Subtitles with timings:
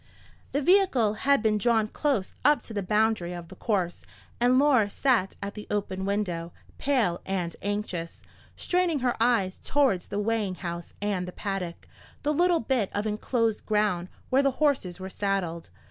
[0.51, 4.03] The vehicle had been drawn close up to the boundary of the course,
[4.39, 8.23] and Laura sat at the open window, pale and anxious,
[8.55, 11.87] straining her eyes towards the weighing house and the paddock,
[12.23, 15.69] the little bit of enclosed ground where the horses were saddled.